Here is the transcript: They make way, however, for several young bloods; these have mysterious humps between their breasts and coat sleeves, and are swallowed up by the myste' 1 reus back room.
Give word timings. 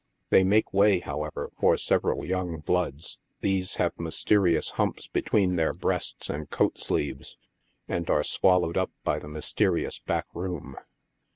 They 0.31 0.43
make 0.43 0.73
way, 0.73 0.99
however, 0.99 1.51
for 1.59 1.77
several 1.77 2.25
young 2.25 2.57
bloods; 2.57 3.19
these 3.41 3.75
have 3.75 3.99
mysterious 3.99 4.69
humps 4.71 5.07
between 5.07 5.57
their 5.57 5.73
breasts 5.73 6.27
and 6.27 6.49
coat 6.49 6.79
sleeves, 6.79 7.37
and 7.87 8.09
are 8.09 8.23
swallowed 8.23 8.77
up 8.77 8.89
by 9.03 9.19
the 9.19 9.27
myste' 9.27 9.61
1 9.63 9.73
reus 9.75 9.99
back 9.99 10.25
room. 10.33 10.75